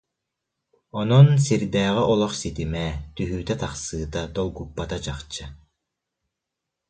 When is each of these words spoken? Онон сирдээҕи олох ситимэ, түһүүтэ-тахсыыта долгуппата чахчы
Онон 0.99 1.27
сирдээҕи 1.45 2.01
олох 2.13 2.33
ситимэ, 2.41 2.85
түһүүтэ-тахсыыта 3.15 4.21
долгуппата 4.35 4.97
чахчы 5.05 5.43